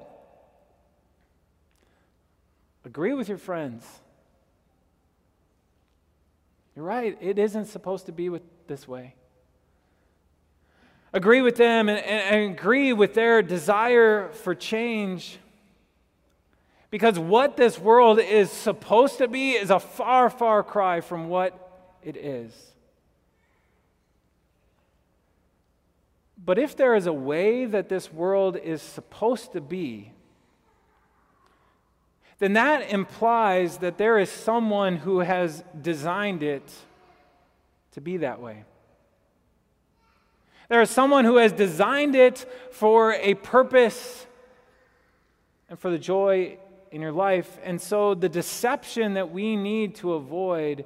Agree 2.84 3.14
with 3.14 3.28
your 3.28 3.38
friends. 3.38 3.86
You're 6.76 6.84
right, 6.84 7.16
it 7.20 7.38
isn't 7.38 7.66
supposed 7.66 8.06
to 8.06 8.12
be 8.12 8.28
with, 8.28 8.42
this 8.66 8.88
way 8.88 9.14
agree 11.14 11.40
with 11.40 11.56
them 11.56 11.88
and, 11.88 11.98
and, 12.04 12.52
agree 12.52 12.92
with 12.92 13.14
their 13.14 13.40
desire 13.40 14.28
for 14.30 14.54
change. 14.54 15.38
Because 16.90 17.18
what 17.18 17.56
this 17.56 17.78
world 17.78 18.18
is 18.18 18.50
supposed 18.50 19.18
to 19.18 19.28
be 19.28 19.52
is 19.52 19.70
a 19.70 19.80
far, 19.80 20.28
far 20.28 20.62
cry 20.62 21.00
from 21.00 21.28
what 21.28 21.96
it 22.02 22.16
is. 22.16 22.52
But 26.44 26.58
if 26.58 26.76
there 26.76 26.94
is 26.94 27.06
a 27.06 27.12
way 27.12 27.64
that 27.64 27.88
this 27.88 28.12
world 28.12 28.56
is 28.56 28.82
supposed 28.82 29.52
to 29.52 29.60
be, 29.60 30.12
then 32.38 32.52
that 32.54 32.90
implies 32.90 33.78
that 33.78 33.96
there 33.96 34.18
is 34.18 34.30
someone 34.30 34.96
who 34.96 35.20
has 35.20 35.64
designed 35.80 36.42
it 36.42 36.70
to 37.92 38.00
be 38.00 38.18
that 38.18 38.40
way. 38.40 38.64
There 40.68 40.80
is 40.80 40.90
someone 40.90 41.24
who 41.24 41.36
has 41.36 41.52
designed 41.52 42.14
it 42.14 42.46
for 42.70 43.12
a 43.14 43.34
purpose 43.34 44.26
and 45.68 45.78
for 45.78 45.90
the 45.90 45.98
joy 45.98 46.58
in 46.90 47.00
your 47.00 47.12
life. 47.12 47.58
And 47.62 47.80
so 47.80 48.14
the 48.14 48.28
deception 48.28 49.14
that 49.14 49.30
we 49.30 49.56
need 49.56 49.96
to 49.96 50.14
avoid 50.14 50.84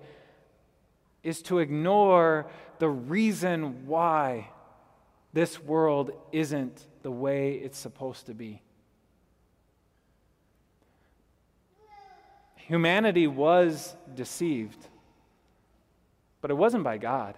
is 1.22 1.42
to 1.42 1.58
ignore 1.58 2.46
the 2.78 2.88
reason 2.88 3.86
why 3.86 4.48
this 5.32 5.60
world 5.60 6.12
isn't 6.32 6.86
the 7.02 7.10
way 7.10 7.54
it's 7.54 7.78
supposed 7.78 8.26
to 8.26 8.34
be. 8.34 8.62
Humanity 12.56 13.26
was 13.26 13.96
deceived, 14.14 14.88
but 16.40 16.50
it 16.50 16.54
wasn't 16.54 16.84
by 16.84 16.98
God. 16.98 17.36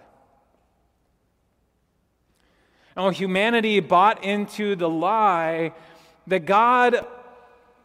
And 2.95 3.15
humanity 3.15 3.79
bought 3.79 4.23
into 4.23 4.75
the 4.75 4.89
lie 4.89 5.73
that 6.27 6.45
God 6.45 7.05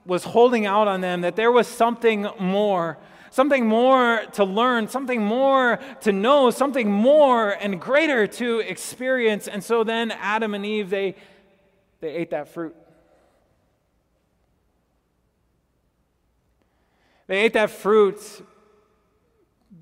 was 0.04 0.24
holding 0.24 0.66
out 0.66 0.88
on 0.88 1.00
them, 1.00 1.22
that 1.22 1.36
there 1.36 1.50
was 1.50 1.66
something 1.66 2.28
more, 2.38 2.98
something 3.30 3.66
more 3.66 4.22
to 4.32 4.44
learn, 4.44 4.88
something 4.88 5.22
more 5.22 5.78
to 6.02 6.12
know, 6.12 6.50
something 6.50 6.90
more 6.90 7.50
and 7.50 7.80
greater 7.80 8.26
to 8.26 8.60
experience. 8.60 9.48
And 9.48 9.62
so 9.62 9.84
then 9.84 10.10
Adam 10.12 10.54
and 10.54 10.64
Eve, 10.64 10.90
they, 10.90 11.16
they 12.00 12.10
ate 12.10 12.30
that 12.30 12.48
fruit. 12.48 12.74
They 17.26 17.38
ate 17.38 17.54
that 17.54 17.70
fruit 17.70 18.20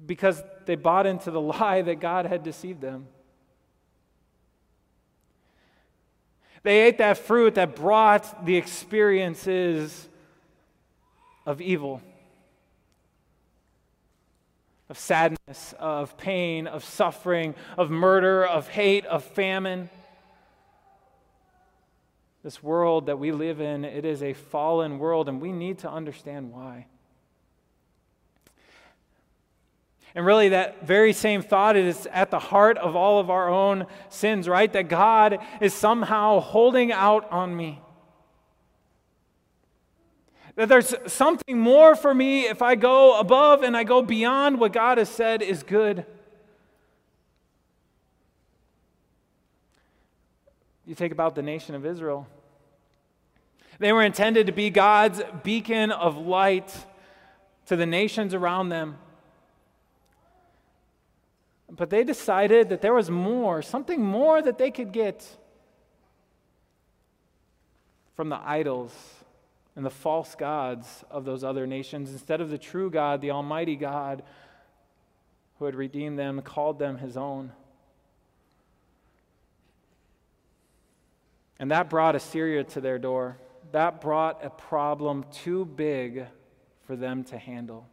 because 0.07 0.43
they 0.65 0.77
bought 0.77 1.07
into 1.07 1.31
the 1.31 1.41
lie 1.41 1.83
that 1.83 2.01
God 2.01 2.27
had 2.27 2.43
deceived 2.43 2.81
them. 2.81 3.07
They 6.65 6.81
ate 6.81 6.99
that 6.99 7.19
fruit 7.19 7.55
that 7.57 7.77
brought 7.77 8.47
the 8.47 8.57
experiences 8.57 10.09
of 11.47 11.61
evil, 11.61 12.01
of 14.89 14.99
sadness, 14.99 15.75
of 15.79 16.17
pain, 16.17 16.67
of 16.67 16.83
suffering, 16.83 17.55
of 17.77 17.91
murder, 17.91 18.47
of 18.47 18.67
hate, 18.69 19.05
of 19.05 19.25
famine. 19.25 19.91
This 22.43 22.63
world 22.63 23.07
that 23.07 23.19
we 23.19 23.31
live 23.31 23.61
in, 23.61 23.85
it 23.85 24.07
is 24.07 24.23
a 24.23 24.33
fallen 24.33 24.99
world, 24.99 25.29
and 25.29 25.43
we 25.43 25.53
need 25.53 25.79
to 25.81 25.91
understand 25.91 26.51
why. 26.51 26.87
And 30.15 30.25
really, 30.25 30.51
that 30.51 30.87
very 30.87 31.13
same 31.13 31.43
thought 31.43 31.77
is 31.77 32.07
at 32.13 32.31
the 32.31 32.39
heart 32.39 32.79
of 32.79 32.95
all 32.95 33.19
of 33.19 33.31
our 33.31 33.49
own 33.49 33.87
sins, 34.09 34.49
right? 34.49 34.73
That 34.73 34.89
God 34.89 35.39
is 35.61 35.75
somehow 35.75 36.39
holding 36.39 36.93
out 36.93 37.31
on 37.33 37.57
me. 37.57 37.81
That 40.55 40.69
there's 40.69 40.95
something 41.09 41.59
more 41.59 41.97
for 41.97 42.15
me 42.15 42.47
if 42.47 42.63
I 42.63 42.77
go 42.77 43.19
above 43.19 43.65
and 43.65 43.77
I 43.77 43.83
go 43.83 44.03
beyond 44.03 44.61
what 44.61 44.73
God 44.73 44.99
has 44.99 45.09
said 45.09 45.43
is 45.43 45.65
good. 45.65 46.07
You 50.87 50.95
think 50.95 51.13
about 51.13 51.35
the 51.35 51.43
nation 51.43 51.75
of 51.75 51.85
Israel. 51.85 52.29
They 53.81 53.93
were 53.93 54.03
intended 54.03 54.47
to 54.47 54.53
be 54.53 54.71
God's 54.71 55.23
beacon 55.43 55.91
of 55.91 56.17
light 56.17 56.73
to 57.67 57.75
the 57.75 57.87
nations 57.87 58.33
around 58.33 58.69
them. 58.69 58.99
But 61.77 61.91
they 61.91 62.05
decided 62.05 62.69
that 62.69 62.83
there 62.83 62.95
was 62.95 63.11
more, 63.11 63.61
something 63.61 64.01
more 64.01 64.41
that 64.41 64.59
they 64.59 64.71
could 64.71 64.93
get 64.93 65.27
from 68.15 68.29
the 68.29 68.39
idols 68.39 68.95
and 69.75 69.85
the 69.85 69.91
false 69.91 70.37
gods 70.37 71.05
of 71.11 71.25
those 71.25 71.43
other 71.43 71.67
nations 71.67 72.13
instead 72.13 72.41
of 72.41 72.49
the 72.49 72.59
true 72.59 72.91
God, 72.91 73.21
the 73.21 73.33
Almighty 73.33 73.75
God, 73.75 74.23
who 75.59 75.65
had 75.65 75.75
redeemed 75.75 76.17
them, 76.17 76.41
called 76.43 76.79
them 76.79 76.99
his 76.99 77.17
own. 77.17 77.51
And 81.59 81.73
that 81.73 81.91
brought 81.91 82.15
Assyria 82.15 82.63
to 82.65 82.81
their 82.81 82.99
door. 83.01 83.39
That 83.73 84.01
brought 84.01 84.45
a 84.45 84.51
problem 84.51 85.25
too 85.33 85.65
big 85.65 86.27
for 86.87 86.95
them 86.95 87.25
to 87.25 87.39
handle. 87.39 87.89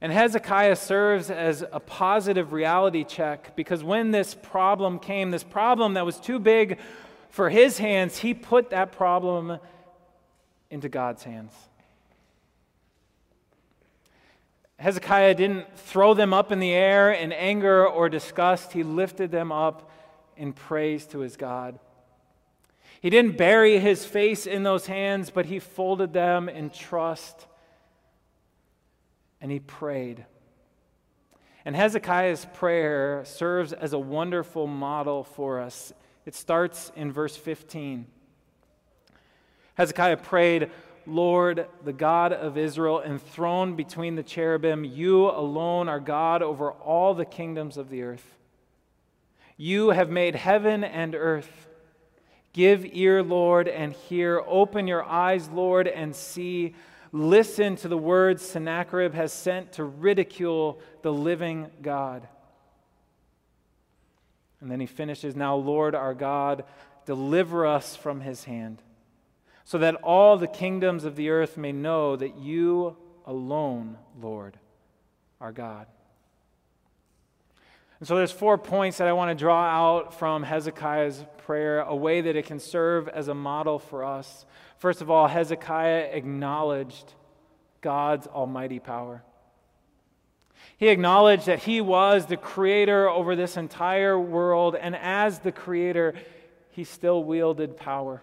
And 0.00 0.12
Hezekiah 0.12 0.76
serves 0.76 1.30
as 1.30 1.62
a 1.72 1.80
positive 1.80 2.52
reality 2.52 3.04
check 3.04 3.54
because 3.54 3.84
when 3.84 4.12
this 4.12 4.34
problem 4.34 4.98
came, 4.98 5.30
this 5.30 5.44
problem 5.44 5.94
that 5.94 6.06
was 6.06 6.18
too 6.18 6.38
big 6.38 6.78
for 7.28 7.50
his 7.50 7.78
hands, 7.78 8.18
he 8.18 8.32
put 8.32 8.70
that 8.70 8.92
problem 8.92 9.58
into 10.70 10.88
God's 10.88 11.22
hands. 11.22 11.52
Hezekiah 14.78 15.34
didn't 15.34 15.66
throw 15.76 16.14
them 16.14 16.32
up 16.32 16.50
in 16.50 16.58
the 16.58 16.72
air 16.72 17.12
in 17.12 17.32
anger 17.32 17.86
or 17.86 18.08
disgust, 18.08 18.72
he 18.72 18.82
lifted 18.82 19.30
them 19.30 19.52
up 19.52 19.90
in 20.38 20.54
praise 20.54 21.04
to 21.08 21.18
his 21.18 21.36
God. 21.36 21.78
He 23.02 23.10
didn't 23.10 23.36
bury 23.36 23.78
his 23.78 24.06
face 24.06 24.46
in 24.46 24.62
those 24.62 24.86
hands, 24.86 25.28
but 25.28 25.46
he 25.46 25.58
folded 25.58 26.14
them 26.14 26.48
in 26.48 26.70
trust 26.70 27.46
and 29.40 29.50
he 29.50 29.60
prayed. 29.60 30.24
And 31.64 31.76
Hezekiah's 31.76 32.46
prayer 32.54 33.22
serves 33.24 33.72
as 33.72 33.92
a 33.92 33.98
wonderful 33.98 34.66
model 34.66 35.24
for 35.24 35.60
us. 35.60 35.92
It 36.24 36.34
starts 36.34 36.90
in 36.96 37.12
verse 37.12 37.36
15. 37.36 38.06
Hezekiah 39.74 40.18
prayed, 40.18 40.70
Lord, 41.06 41.66
the 41.84 41.92
God 41.92 42.32
of 42.32 42.56
Israel, 42.56 43.02
enthroned 43.02 43.76
between 43.76 44.14
the 44.14 44.22
cherubim, 44.22 44.84
you 44.84 45.26
alone 45.26 45.88
are 45.88 46.00
God 46.00 46.42
over 46.42 46.72
all 46.72 47.14
the 47.14 47.24
kingdoms 47.24 47.76
of 47.76 47.88
the 47.88 48.02
earth. 48.02 48.36
You 49.56 49.90
have 49.90 50.10
made 50.10 50.34
heaven 50.34 50.84
and 50.84 51.14
earth. 51.14 51.68
Give 52.52 52.86
ear, 52.86 53.22
Lord, 53.22 53.68
and 53.68 53.92
hear. 53.92 54.42
Open 54.46 54.86
your 54.86 55.04
eyes, 55.04 55.48
Lord, 55.48 55.86
and 55.86 56.14
see. 56.14 56.74
Listen 57.12 57.76
to 57.76 57.88
the 57.88 57.98
words 57.98 58.42
Sennacherib 58.42 59.14
has 59.14 59.32
sent 59.32 59.72
to 59.72 59.84
ridicule 59.84 60.80
the 61.02 61.12
living 61.12 61.70
God. 61.82 62.28
And 64.60 64.70
then 64.70 64.80
he 64.80 64.86
finishes 64.86 65.34
Now, 65.34 65.56
Lord 65.56 65.94
our 65.94 66.14
God, 66.14 66.64
deliver 67.06 67.66
us 67.66 67.96
from 67.96 68.20
his 68.20 68.44
hand, 68.44 68.82
so 69.64 69.78
that 69.78 69.96
all 69.96 70.36
the 70.36 70.46
kingdoms 70.46 71.04
of 71.04 71.16
the 71.16 71.30
earth 71.30 71.56
may 71.56 71.72
know 71.72 72.14
that 72.16 72.36
you 72.36 72.96
alone, 73.26 73.96
Lord, 74.20 74.58
are 75.40 75.52
God. 75.52 75.86
And 78.00 78.08
so 78.08 78.16
there's 78.16 78.32
four 78.32 78.56
points 78.58 78.98
that 78.98 79.06
I 79.06 79.12
want 79.12 79.30
to 79.30 79.40
draw 79.40 79.62
out 79.62 80.18
from 80.18 80.42
Hezekiah's 80.42 81.22
prayer, 81.44 81.82
a 81.82 81.94
way 81.94 82.22
that 82.22 82.34
it 82.34 82.46
can 82.46 82.58
serve 82.58 83.08
as 83.08 83.28
a 83.28 83.34
model 83.34 83.78
for 83.78 84.04
us. 84.04 84.46
First 84.78 85.02
of 85.02 85.10
all, 85.10 85.28
Hezekiah 85.28 86.08
acknowledged 86.12 87.12
God's 87.82 88.26
almighty 88.26 88.78
power. 88.78 89.22
He 90.78 90.88
acknowledged 90.88 91.46
that 91.46 91.58
he 91.60 91.82
was 91.82 92.24
the 92.24 92.38
creator 92.38 93.06
over 93.08 93.36
this 93.36 93.58
entire 93.58 94.18
world, 94.18 94.74
and 94.74 94.96
as 94.96 95.40
the 95.40 95.52
creator, 95.52 96.14
he 96.70 96.84
still 96.84 97.22
wielded 97.22 97.76
power. 97.76 98.22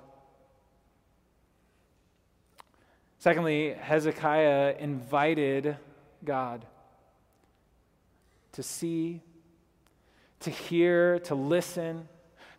Secondly, 3.19 3.73
Hezekiah 3.73 4.75
invited 4.79 5.77
God 6.23 6.65
to 8.53 8.63
see, 8.63 9.21
to 10.41 10.49
hear, 10.49 11.19
to 11.19 11.35
listen, 11.35 12.07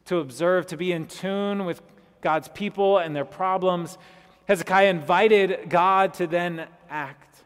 to 0.06 0.18
observe, 0.18 0.66
to 0.66 0.76
be 0.76 0.92
in 0.92 1.06
tune 1.06 1.64
with 1.64 1.80
God's 2.20 2.48
people 2.48 2.98
and 2.98 3.14
their 3.14 3.24
problems. 3.24 3.98
Hezekiah 4.46 4.88
invited 4.88 5.68
God 5.68 6.14
to 6.14 6.26
then 6.26 6.66
act. 6.88 7.44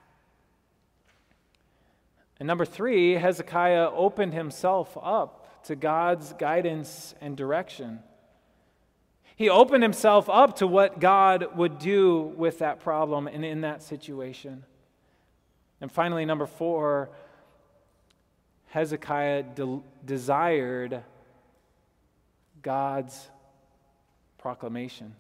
And 2.39 2.47
number 2.47 2.65
three, 2.65 3.13
Hezekiah 3.13 3.91
opened 3.91 4.35
himself 4.35 4.97
up 5.01 5.65
to 5.65 5.77
God's 5.77 6.33
guidance 6.33 7.15
and 7.21 7.37
direction. 7.37 8.01
He 9.37 9.49
opened 9.49 9.83
himself 9.83 10.29
up 10.29 10.57
to 10.57 10.67
what 10.67 11.01
God 11.01 11.57
would 11.57 11.79
do 11.79 12.21
with 12.37 12.59
that 12.59 12.81
problem 12.81 13.27
and 13.27 13.45
in 13.45 13.63
that 13.63 13.83
situation. 13.83 14.65
And 15.81 15.91
finally, 15.91 16.25
number 16.25 16.47
four, 16.47 17.11
Hezekiah 18.73 19.43
de- 19.43 19.83
desired 20.03 21.03
God's 22.63 23.29
proclamation. 24.39 25.15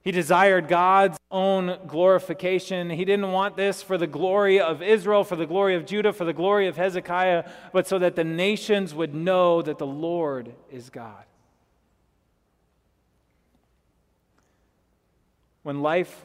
He 0.00 0.10
desired 0.10 0.66
God's 0.66 1.18
own 1.30 1.78
glorification. 1.86 2.88
He 2.88 3.04
didn't 3.04 3.30
want 3.30 3.58
this 3.58 3.82
for 3.82 3.98
the 3.98 4.06
glory 4.06 4.58
of 4.58 4.80
Israel, 4.82 5.22
for 5.22 5.36
the 5.36 5.44
glory 5.44 5.74
of 5.74 5.84
Judah, 5.84 6.14
for 6.14 6.24
the 6.24 6.32
glory 6.32 6.66
of 6.66 6.78
Hezekiah, 6.78 7.44
but 7.74 7.86
so 7.86 7.98
that 7.98 8.16
the 8.16 8.24
nations 8.24 8.94
would 8.94 9.14
know 9.14 9.60
that 9.60 9.76
the 9.76 9.86
Lord 9.86 10.54
is 10.70 10.88
God. 10.88 11.24
When 15.62 15.82
life 15.82 16.24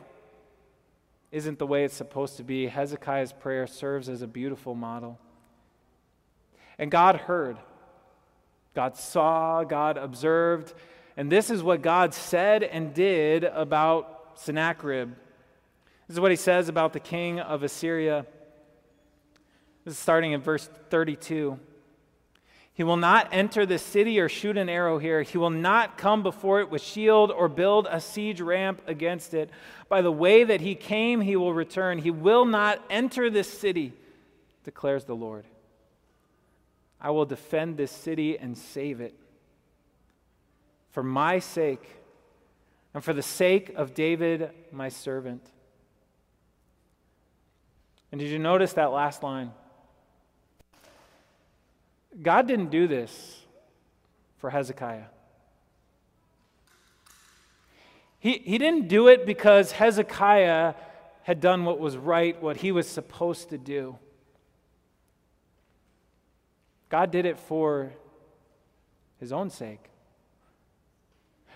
isn't 1.33 1.59
the 1.59 1.67
way 1.67 1.83
it's 1.83 1.93
supposed 1.93 2.37
to 2.37 2.43
be, 2.43 2.67
Hezekiah's 2.67 3.33
prayer 3.33 3.67
serves 3.67 4.07
as 4.07 4.21
a 4.21 4.27
beautiful 4.27 4.75
model. 4.75 5.19
And 6.79 6.89
God 6.89 7.17
heard, 7.17 7.57
God 8.73 8.95
saw, 8.95 9.63
God 9.65 9.97
observed, 9.97 10.73
and 11.17 11.29
this 11.29 11.49
is 11.49 11.61
what 11.61 11.81
God 11.81 12.13
said 12.13 12.63
and 12.63 12.93
did 12.93 13.43
about 13.43 14.31
Sennacherib. 14.35 15.09
This 16.07 16.15
is 16.15 16.21
what 16.21 16.31
he 16.31 16.37
says 16.37 16.69
about 16.69 16.93
the 16.93 17.01
king 17.01 17.41
of 17.41 17.61
Assyria. 17.61 18.25
This 19.83 19.95
is 19.95 19.99
starting 19.99 20.31
in 20.31 20.41
verse 20.41 20.69
32. 20.89 21.59
He 22.73 22.83
will 22.85 22.95
not 22.95 23.27
enter 23.33 23.65
the 23.65 23.77
city 23.77 24.17
or 24.21 24.29
shoot 24.29 24.57
an 24.57 24.69
arrow 24.69 24.99
here. 24.99 25.21
He 25.21 25.37
will 25.37 25.49
not 25.49 25.97
come 25.97 26.23
before 26.23 26.61
it 26.61 26.69
with 26.69 26.81
shield 26.81 27.29
or 27.29 27.49
build 27.49 27.89
a 27.91 27.99
siege 27.99 28.39
ramp 28.39 28.81
against 28.87 29.33
it. 29.33 29.49
By 29.89 30.01
the 30.01 30.13
way 30.13 30.45
that 30.45 30.61
he 30.61 30.75
came, 30.75 31.19
he 31.19 31.35
will 31.35 31.53
return. 31.53 31.97
He 31.97 32.11
will 32.11 32.45
not 32.45 32.81
enter 32.89 33.29
this 33.29 33.51
city, 33.51 33.91
declares 34.63 35.03
the 35.03 35.15
Lord. 35.15 35.43
I 37.01 37.11
will 37.11 37.25
defend 37.25 37.77
this 37.77 37.91
city 37.91 38.37
and 38.37 38.57
save 38.57 39.01
it 39.01 39.15
for 40.91 41.03
my 41.03 41.39
sake 41.39 41.97
and 42.93 43.03
for 43.03 43.13
the 43.13 43.21
sake 43.21 43.71
of 43.75 43.93
David, 43.93 44.49
my 44.71 44.89
servant. 44.89 45.45
And 48.11 48.19
did 48.19 48.29
you 48.29 48.39
notice 48.39 48.73
that 48.73 48.91
last 48.91 49.21
line? 49.23 49.51
God 52.21 52.47
didn't 52.47 52.71
do 52.71 52.87
this 52.87 53.43
for 54.37 54.49
Hezekiah. 54.49 55.05
He, 58.19 58.41
he 58.43 58.57
didn't 58.57 58.87
do 58.87 59.07
it 59.07 59.25
because 59.25 59.71
Hezekiah 59.71 60.73
had 61.23 61.39
done 61.39 61.63
what 61.63 61.79
was 61.79 61.95
right, 61.95 62.41
what 62.41 62.57
he 62.57 62.71
was 62.71 62.87
supposed 62.87 63.49
to 63.49 63.57
do. 63.57 63.97
God 66.89 67.11
did 67.11 67.25
it 67.25 67.37
for 67.37 67.93
his 69.19 69.31
own 69.31 69.49
sake 69.49 69.89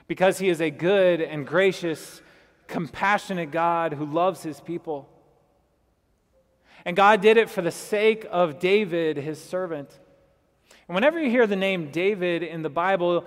because 0.07 0.39
he 0.39 0.49
is 0.49 0.61
a 0.61 0.69
good 0.69 1.21
and 1.21 1.47
gracious, 1.47 2.21
compassionate 2.67 3.51
God 3.51 3.93
who 3.93 4.05
loves 4.05 4.43
his 4.43 4.59
people. 4.59 5.09
And 6.85 6.95
God 6.95 7.21
did 7.21 7.37
it 7.37 7.49
for 7.49 7.61
the 7.61 7.71
sake 7.71 8.25
of 8.29 8.59
David, 8.59 9.17
his 9.17 9.41
servant. 9.41 9.89
And 10.87 10.95
whenever 10.95 11.19
you 11.19 11.29
hear 11.29 11.47
the 11.47 11.55
name 11.55 11.91
David 11.91 12.43
in 12.43 12.61
the 12.61 12.69
Bible, 12.69 13.25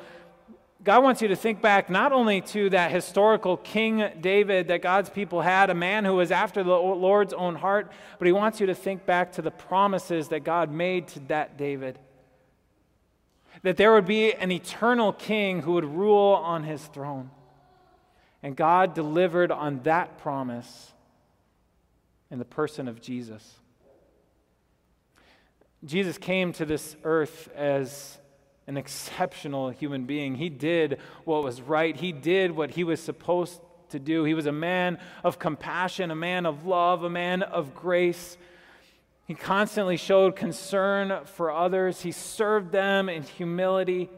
God 0.83 1.03
wants 1.03 1.23
you 1.23 1.29
to 1.29 1.37
think 1.37 1.61
back 1.61 1.91
not 1.91 2.13
only 2.13 2.41
to 2.43 2.71
that 2.71 2.91
historical 2.91 3.57
King 3.57 4.09
David 4.21 4.69
that 4.69 4.83
God's 4.83 5.11
people 5.11 5.41
had, 5.41 5.71
a 5.71 5.75
man 5.75 6.05
who 6.05 6.15
was 6.15 6.31
after 6.31 6.63
the 6.63 6.71
Lord's 6.71 7.33
own 7.33 7.57
heart, 7.57 7.91
but 8.19 8.27
He 8.27 8.33
wants 8.33 8.61
you 8.61 8.67
to 8.67 8.75
think 8.75 9.07
back 9.07 9.33
to 9.33 9.43
the 9.43 9.51
promises 9.51 10.29
that 10.29 10.41
God 10.45 10.71
made 10.71 11.09
to 11.09 11.21
that 11.29 11.57
David. 11.57 11.99
That 13.63 13.77
there 13.77 13.93
would 13.93 14.07
be 14.07 14.33
an 14.35 14.53
eternal 14.53 15.13
king 15.13 15.63
who 15.63 15.73
would 15.73 15.85
rule 15.85 16.35
on 16.35 16.63
his 16.63 16.85
throne. 16.85 17.31
And 18.43 18.55
God 18.55 18.95
delivered 18.95 19.51
on 19.51 19.81
that 19.85 20.19
promise 20.19 20.93
in 22.31 22.39
the 22.39 22.45
person 22.45 22.87
of 22.87 23.01
Jesus. 23.01 23.55
Jesus 25.85 26.19
came 26.19 26.53
to 26.55 26.65
this 26.65 26.97
earth 27.03 27.49
as 27.55 28.19
an 28.67 28.77
exceptional 28.77 29.71
human 29.71 30.05
being. 30.05 30.35
He 30.35 30.49
did 30.49 30.99
what 31.25 31.45
was 31.45 31.61
right, 31.61 31.97
he 31.97 32.13
did 32.13 32.53
what 32.53 32.73
he 32.73 32.85
was 32.85 33.01
supposed 33.01 33.61
to 33.91 33.99
do. 33.99 34.25
He 34.25 34.35
was 34.35 34.47
a 34.47 34.53
man 34.53 34.99
of 35.23 35.39
compassion, 35.39 36.11
a 36.11 36.17
man 36.17 36.47
of 36.47 36.67
love, 36.67 37.05
a 37.05 37.11
man 37.11 37.43
of 37.43 37.75
grace. 37.75 38.37
He 39.27 39.35
constantly 39.35 39.97
showed 39.97 40.37
concern 40.37 41.25
for 41.25 41.51
others, 41.51 42.03
he 42.03 42.13
served 42.13 42.73
them 42.73 43.09
in 43.09 43.23
humility. 43.23 44.09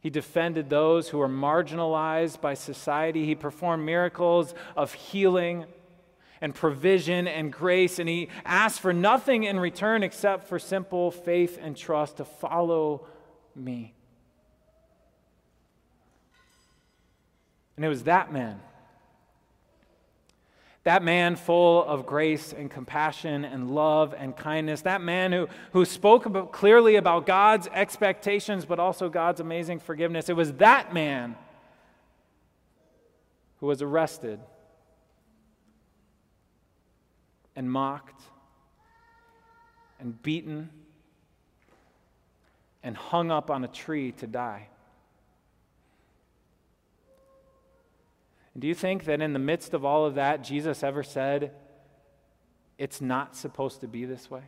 He 0.00 0.08
defended 0.08 0.70
those 0.70 1.10
who 1.10 1.18
were 1.18 1.28
marginalized 1.28 2.40
by 2.40 2.54
society. 2.54 3.26
He 3.26 3.34
performed 3.34 3.84
miracles 3.84 4.54
of 4.74 4.94
healing 4.94 5.66
and 6.40 6.54
provision 6.54 7.28
and 7.28 7.52
grace, 7.52 7.98
and 7.98 8.08
he 8.08 8.28
asked 8.44 8.80
for 8.80 8.92
nothing 8.92 9.44
in 9.44 9.60
return 9.60 10.02
except 10.02 10.48
for 10.48 10.58
simple 10.58 11.10
faith 11.10 11.58
and 11.60 11.76
trust 11.76 12.16
to 12.16 12.24
follow 12.24 13.06
me. 13.54 13.94
And 17.76 17.84
it 17.84 17.88
was 17.88 18.04
that 18.04 18.32
man, 18.32 18.60
that 20.84 21.02
man 21.02 21.36
full 21.36 21.84
of 21.84 22.06
grace 22.06 22.52
and 22.52 22.70
compassion 22.70 23.44
and 23.44 23.70
love 23.70 24.14
and 24.16 24.36
kindness, 24.36 24.82
that 24.82 25.00
man 25.00 25.32
who, 25.32 25.48
who 25.72 25.84
spoke 25.84 26.26
about, 26.26 26.52
clearly 26.52 26.96
about 26.96 27.26
God's 27.26 27.68
expectations, 27.68 28.64
but 28.64 28.78
also 28.78 29.08
God's 29.08 29.40
amazing 29.40 29.78
forgiveness. 29.78 30.28
It 30.28 30.36
was 30.36 30.52
that 30.54 30.92
man 30.92 31.36
who 33.60 33.66
was 33.66 33.82
arrested 33.82 34.40
and 37.60 37.70
mocked 37.70 38.22
and 39.98 40.22
beaten 40.22 40.70
and 42.82 42.96
hung 42.96 43.30
up 43.30 43.50
on 43.50 43.64
a 43.64 43.68
tree 43.68 44.12
to 44.12 44.26
die. 44.26 44.66
And 48.54 48.62
do 48.62 48.66
you 48.66 48.74
think 48.74 49.04
that 49.04 49.20
in 49.20 49.34
the 49.34 49.38
midst 49.38 49.74
of 49.74 49.84
all 49.84 50.06
of 50.06 50.14
that, 50.14 50.42
Jesus 50.42 50.82
ever 50.82 51.02
said, 51.02 51.52
it's 52.78 53.02
not 53.02 53.36
supposed 53.36 53.82
to 53.82 53.88
be 53.88 54.06
this 54.06 54.30
way? 54.30 54.44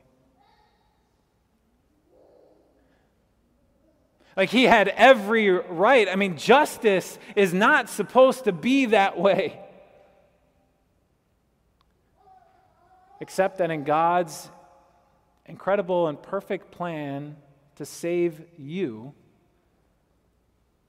Like 4.39 4.49
he 4.49 4.65
had 4.65 4.89
every 4.89 5.51
right. 5.51 6.09
I 6.09 6.17
mean, 6.17 6.39
justice 6.39 7.19
is 7.37 7.53
not 7.53 7.91
supposed 7.91 8.45
to 8.45 8.53
be 8.53 8.87
that 8.87 9.19
way. 9.19 9.62
Except 13.23 13.59
that 13.59 13.71
in 13.71 13.85
God's 13.85 14.51
incredible 15.47 16.09
and 16.09 16.21
perfect 16.21 16.73
plan 16.73 17.37
to 17.77 17.87
save 17.87 18.43
you, 18.59 19.15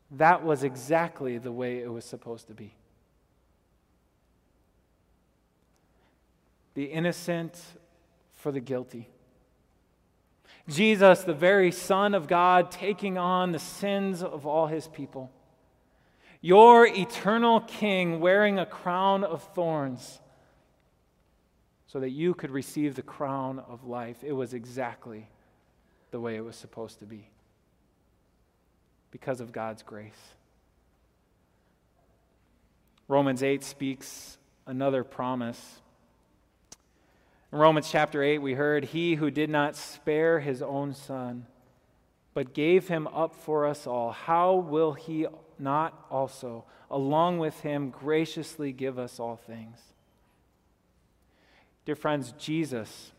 that 0.10 0.43
was 0.43 0.63
exactly 0.63 1.38
the 1.38 1.52
way 1.52 1.78
it 1.78 1.93
was 1.93 2.04
supposed 2.04 2.48
to 2.48 2.56
be. 2.56 2.74
The 6.74 6.86
innocent 6.86 7.62
for 8.32 8.52
the 8.52 8.60
guilty. 8.60 9.10
Jesus, 10.67 11.22
the 11.22 11.36
very 11.36 11.72
Son 11.72 12.15
of 12.15 12.28
God, 12.28 12.72
taking 12.72 13.15
on 13.15 13.52
the 13.52 13.60
sins 13.60 14.24
of 14.24 14.48
all 14.48 14.65
his 14.65 14.88
people. 14.88 15.30
Your 16.41 16.88
eternal 16.88 17.60
King 17.60 18.19
wearing 18.19 18.58
a 18.58 18.65
crown 18.65 19.24
of 19.24 19.43
thorns 19.54 20.19
so 21.94 22.00
that 22.00 22.10
you 22.10 22.34
could 22.34 22.50
receive 22.50 22.96
the 22.96 23.04
crown 23.04 23.60
of 23.70 23.86
life. 23.86 24.24
It 24.24 24.32
was 24.32 24.56
exactly 24.56 25.30
the 26.10 26.20
way 26.20 26.36
it 26.36 26.44
was 26.44 26.56
supposed 26.56 26.98
to 27.00 27.06
be 27.06 27.30
because 29.12 29.40
of 29.40 29.52
God's 29.52 29.84
grace. 29.84 30.34
Romans 33.08 33.44
8 33.44 33.64
speaks 33.64 34.40
another 34.66 35.04
promise. 35.04 35.82
In 37.52 37.60
Romans 37.60 37.92
chapter 37.92 38.24
8, 38.24 38.40
we 38.40 38.56
heard, 38.56 38.86
He 38.86 39.14
who 39.14 39.30
did 39.30 39.52
not 39.52 39.76
spare 39.76 40.40
his 40.40 40.64
own 40.64 40.96
son, 40.96 41.46
but 42.34 42.56
gave 42.56 42.88
him 42.88 43.06
up 43.06 43.36
for 43.36 43.68
us 43.68 43.86
all, 43.86 44.12
how 44.12 44.56
will 44.56 44.94
he 44.94 45.28
not 45.60 46.08
also, 46.10 46.66
along 46.90 47.38
with 47.38 47.60
him, 47.60 47.92
graciously 47.92 48.72
give 48.72 48.98
us 48.98 49.20
all 49.20 49.36
things? 49.36 49.93
Dear 51.86 51.96
friends, 51.96 52.34
Jesus 52.38 53.12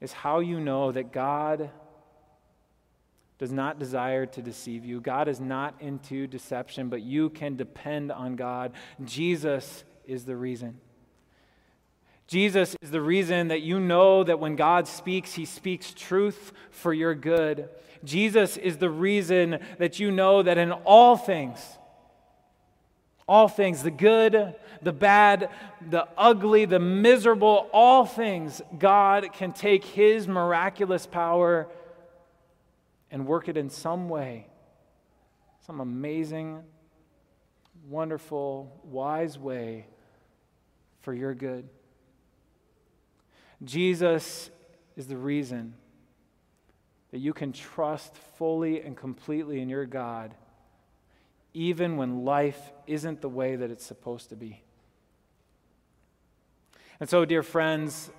is 0.00 0.12
how 0.12 0.40
you 0.40 0.60
know 0.60 0.92
that 0.92 1.12
God 1.12 1.70
does 3.38 3.52
not 3.52 3.78
desire 3.78 4.26
to 4.26 4.42
deceive 4.42 4.84
you. 4.84 5.00
God 5.00 5.28
is 5.28 5.38
not 5.38 5.74
into 5.80 6.26
deception, 6.26 6.88
but 6.88 7.02
you 7.02 7.30
can 7.30 7.56
depend 7.56 8.10
on 8.10 8.36
God. 8.36 8.72
Jesus 9.04 9.84
is 10.06 10.24
the 10.24 10.36
reason. 10.36 10.80
Jesus 12.26 12.76
is 12.82 12.90
the 12.90 13.00
reason 13.00 13.48
that 13.48 13.62
you 13.62 13.80
know 13.80 14.22
that 14.24 14.38
when 14.38 14.56
God 14.56 14.86
speaks, 14.86 15.34
he 15.34 15.44
speaks 15.44 15.94
truth 15.94 16.52
for 16.70 16.92
your 16.92 17.14
good. 17.14 17.68
Jesus 18.04 18.56
is 18.56 18.78
the 18.78 18.90
reason 18.90 19.60
that 19.78 19.98
you 19.98 20.10
know 20.10 20.42
that 20.42 20.58
in 20.58 20.72
all 20.72 21.16
things, 21.16 21.77
all 23.28 23.46
things, 23.46 23.82
the 23.82 23.90
good, 23.90 24.54
the 24.80 24.92
bad, 24.92 25.50
the 25.90 26.08
ugly, 26.16 26.64
the 26.64 26.78
miserable, 26.78 27.68
all 27.72 28.06
things, 28.06 28.62
God 28.78 29.32
can 29.32 29.52
take 29.52 29.84
His 29.84 30.26
miraculous 30.26 31.06
power 31.06 31.68
and 33.10 33.26
work 33.26 33.48
it 33.48 33.56
in 33.56 33.68
some 33.68 34.08
way, 34.08 34.46
some 35.66 35.80
amazing, 35.80 36.62
wonderful, 37.88 38.80
wise 38.84 39.38
way 39.38 39.86
for 41.00 41.12
your 41.12 41.34
good. 41.34 41.68
Jesus 43.62 44.50
is 44.96 45.06
the 45.06 45.16
reason 45.16 45.74
that 47.10 47.18
you 47.18 47.32
can 47.32 47.52
trust 47.52 48.14
fully 48.36 48.80
and 48.82 48.96
completely 48.96 49.60
in 49.60 49.68
your 49.68 49.86
God 49.86 50.34
even 51.54 51.96
when 51.96 52.24
life 52.24 52.72
isn't 52.86 53.20
the 53.20 53.28
way 53.28 53.56
that 53.56 53.70
it's 53.70 53.84
supposed 53.84 54.28
to 54.30 54.36
be. 54.36 54.62
And 57.00 57.08
so, 57.08 57.24
dear 57.24 57.42
friends, 57.42 58.10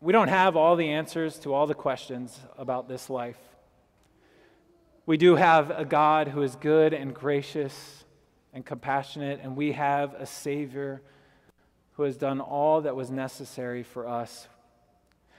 we 0.00 0.12
don't 0.12 0.28
have 0.28 0.56
all 0.56 0.76
the 0.76 0.90
answers 0.90 1.38
to 1.40 1.52
all 1.54 1.66
the 1.66 1.74
questions 1.74 2.38
about 2.58 2.88
this 2.88 3.08
life. 3.08 3.38
We 5.06 5.16
do 5.16 5.36
have 5.36 5.70
a 5.70 5.84
God 5.84 6.28
who 6.28 6.42
is 6.42 6.56
good 6.56 6.94
and 6.94 7.14
gracious 7.14 8.04
and 8.52 8.64
compassionate, 8.64 9.40
and 9.42 9.56
we 9.56 9.72
have 9.72 10.14
a 10.14 10.26
Savior 10.26 11.02
who 11.92 12.04
has 12.04 12.16
done 12.16 12.40
all 12.40 12.82
that 12.82 12.96
was 12.96 13.10
necessary 13.10 13.82
for 13.82 14.06
us. 14.06 14.48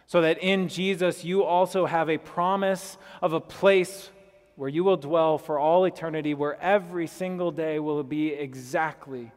So 0.08 0.22
that 0.22 0.38
in 0.40 0.68
Jesus 0.68 1.24
you 1.24 1.44
also 1.44 1.86
have 1.86 2.10
a 2.10 2.18
promise 2.18 2.98
of 3.22 3.34
a 3.34 3.40
place 3.40 4.10
where 4.56 4.70
you 4.70 4.84
will 4.84 4.98
dwell 4.98 5.38
for 5.38 5.60
all 5.60 5.86
eternity, 5.86 6.34
where 6.34 6.60
every 6.62 7.08
single 7.08 7.52
day 7.52 7.80
will 7.80 8.04
be 8.04 8.30
exactly 8.30 9.32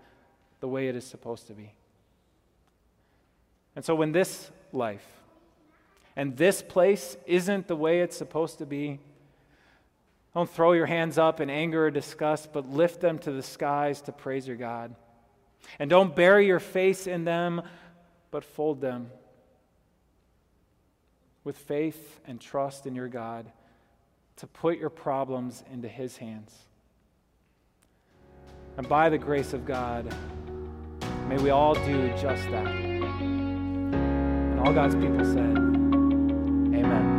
the 0.61 0.69
way 0.69 0.89
it 0.89 0.97
is 0.97 1.05
supposed 1.05 1.47
to 1.49 1.53
be. 1.53 1.73
And 3.75 3.85
so, 3.85 3.95
when 3.95 4.13
this 4.13 4.51
life 4.73 5.07
and 6.17 6.37
this 6.37 6.63
place 6.63 7.17
isn't 7.27 7.69
the 7.69 7.77
way 7.77 8.01
it's 8.01 8.17
supposed 8.17 8.59
to 8.59 8.67
be, 8.67 8.99
don't 10.35 10.51
throw 10.51 10.73
your 10.73 10.87
hands 10.87 11.19
up 11.19 11.41
in 11.41 11.51
anger 11.51 11.87
or 11.87 11.91
disgust, 11.91 12.53
but 12.53 12.71
lift 12.71 13.01
them 13.01 13.19
to 13.21 13.33
the 13.33 13.43
skies 13.43 14.01
to 14.03 14.13
praise 14.13 14.47
your 14.47 14.57
God. 14.57 14.95
And 15.79 15.91
don't 15.91 16.15
bury 16.15 16.47
your 16.47 16.61
face 16.61 17.07
in 17.07 17.25
them, 17.25 17.63
but 18.31 18.45
fold 18.45 18.81
them 18.81 19.11
with 21.43 21.57
faith 21.57 22.21
and 22.27 22.41
trust 22.41 22.87
in 22.87 22.95
your 22.95 23.09
God 23.09 23.51
to 24.39 24.47
put 24.47 24.79
your 24.79 24.91
problems 24.91 25.63
into 25.73 25.89
His 25.89 26.17
hands. 26.17 26.55
And 28.77 28.89
by 28.89 29.09
the 29.09 29.19
grace 29.19 29.53
of 29.53 29.65
God, 29.65 30.13
May 31.29 31.37
we 31.37 31.51
all 31.51 31.75
do 31.75 32.09
just 32.13 32.43
that. 32.51 32.67
And 32.67 34.61
all 34.61 34.73
God's 34.73 34.95
people 34.95 35.23
said, 35.27 35.59
Amen. 36.75 37.18